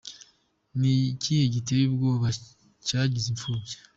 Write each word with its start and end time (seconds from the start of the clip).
Ni 0.79 0.93
gihe 1.21 1.43
giteye 1.53 1.85
ubwoba 1.87 2.27
cyangize 2.87 3.27
imfubyi. 3.33 3.75